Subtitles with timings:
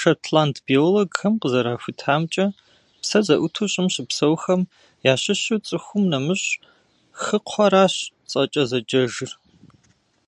[0.00, 2.46] Шотланд биологхэм къызэрахутамкӏэ,
[3.02, 4.62] псэ зыӏуту Щӏым щыпсэухэм
[5.12, 6.46] ящыщу цӏыхум нэмыщӏ
[7.22, 7.94] хыкхъуэращ
[8.30, 9.30] цӏэкӏэ зэджэжыр.